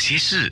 [0.00, 0.50] 些事？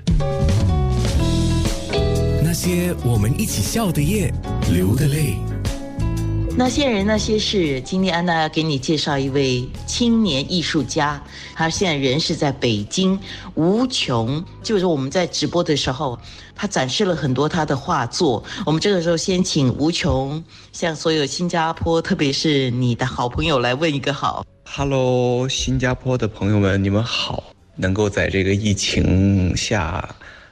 [2.45, 4.33] 那些我们一起笑的夜，
[4.71, 5.37] 流的泪。
[6.55, 7.81] 那些人，那些事。
[7.81, 11.23] 今天安娜要给你介绍一位青年艺术家，
[11.55, 13.19] 他现在人是在北京。
[13.55, 16.19] 吴琼，就是我们在直播的时候，
[16.55, 18.45] 他展示了很多他的画作。
[18.67, 24.45] 我们这个时候先请吴琼向所有新加坡，特别是你的好朋友来问一个好。
[24.67, 27.43] Hello，新加坡的朋友们，你们好！
[27.81, 30.07] 能够在这个疫情下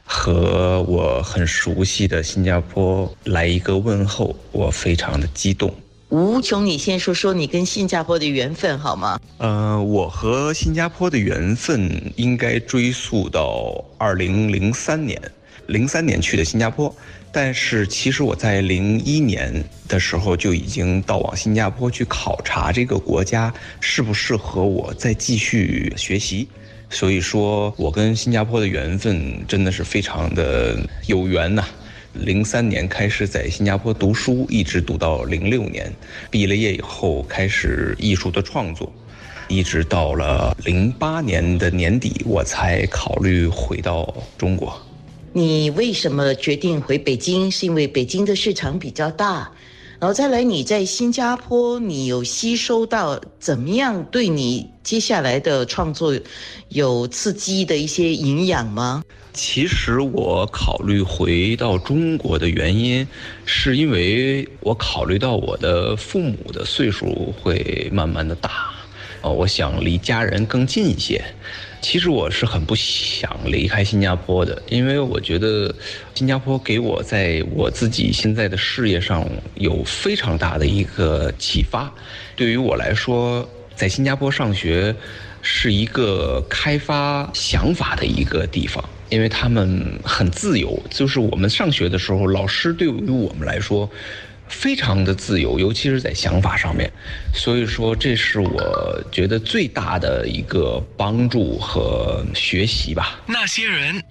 [0.05, 5.75] 和我很熟悉的新加坡来一个问候，我非常的激动。
[6.09, 9.19] 吴琼，你先说说你跟新加坡的缘分好吗？
[9.39, 15.21] 呃，我和新加坡的缘分应该追溯到二零零三年，
[15.67, 16.95] 零三年去的新加坡。
[17.33, 26.49] 但是其实我在零一年的时候就已经到往新加坡去考察这个国家适不适合我再继续学习。
[26.89, 31.65] 所以说我跟新加坡的缘分真的是非常的有缘呐。
[32.15, 35.93] 零三年开始在新加坡读书，一直读到零六年，
[36.31, 38.91] 毕了业以后开始艺术的创作，
[39.49, 44.81] 一直到了零八年的年底，我才考虑回到中国。
[45.37, 47.51] 你为什么决定回北京？
[47.51, 49.53] 是因为北京的市场比较大，
[50.01, 56.19] 然后再来你在新加坡，你有吸收到怎么样对你接下来的创作
[56.71, 59.03] 有刺激的一些营养吗？
[59.35, 63.07] 其实我考虑回到中国的原因，
[63.45, 68.73] 是因为我考虑到我的父母的岁数会慢慢的大，
[69.23, 71.23] 哦，我想离家人更近一些。
[71.81, 75.73] 其实我是很不想离开新加坡的，因为我觉得
[76.15, 81.93] 新加坡给我在我自己现在的事业上有非常大的一个启发。
[82.35, 84.95] 对于我来说，在新加坡上学
[85.43, 88.85] 是一个开发想法的一个地方。
[89.09, 93.89] 因为他们很自由，就是我们上学的时候，老师对于我们来说，
[94.49, 96.91] 非常的自由，尤其是在想法上面。
[97.35, 103.21] 所以说，这是我觉得最大的一个帮助和学习吧。
[103.27, 104.03] 那些人。